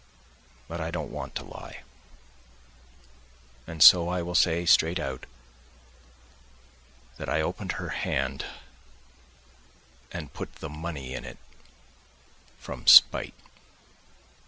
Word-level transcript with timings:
But 0.67 0.81
I 0.81 0.89
don't 0.89 1.11
want 1.11 1.35
to 1.35 1.43
lie, 1.43 1.83
and 3.67 3.83
so 3.83 4.09
I 4.09 4.23
will 4.23 4.33
say 4.33 4.65
straight 4.65 4.97
out 4.99 5.27
that 7.17 7.29
I 7.29 7.39
opened 7.41 7.73
her 7.73 7.89
hand 7.89 8.43
and 10.11 10.33
put 10.33 10.55
the 10.55 10.69
money 10.69 11.13
in 11.13 11.23
it... 11.23 11.37
from 12.57 12.87
spite. 12.87 13.35